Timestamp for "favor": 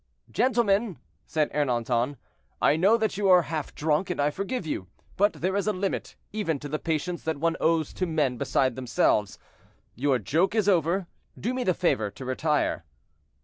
11.75-12.09